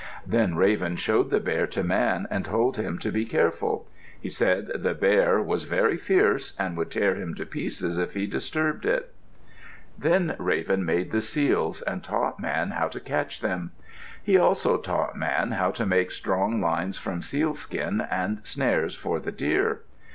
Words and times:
Then 0.25 0.55
Raven 0.55 0.95
showed 0.95 1.29
the 1.29 1.39
bear 1.39 1.67
to 1.67 1.83
Man 1.83 2.25
and 2.31 2.43
told 2.45 2.75
him 2.77 2.97
to 2.97 3.11
be 3.11 3.23
careful. 3.23 3.87
He 4.19 4.31
said 4.31 4.71
the 4.81 4.95
bear 4.95 5.39
was 5.39 5.65
very 5.65 5.95
fierce 5.95 6.53
and 6.57 6.75
would 6.75 6.89
tear 6.89 7.13
him 7.13 7.35
to 7.35 7.45
pieces 7.45 7.99
if 7.99 8.15
he 8.15 8.25
disturbed 8.25 8.87
it. 8.87 9.13
Then 9.99 10.35
Raven 10.39 10.83
made 10.83 11.11
the 11.11 11.21
seals, 11.21 11.83
and 11.83 12.03
taught 12.03 12.39
Man 12.39 12.71
how 12.71 12.87
to 12.87 12.99
catch 12.99 13.41
them. 13.41 13.73
He 14.23 14.39
also 14.39 14.77
taught 14.79 15.15
Man 15.15 15.51
how 15.51 15.69
to 15.69 15.85
make 15.85 16.09
strong 16.09 16.59
lines 16.59 16.97
from 16.97 17.21
sealskin, 17.21 18.01
and 18.09 18.41
snares 18.43 18.95
for 18.95 19.19
the 19.19 19.31
deer. 19.31 19.81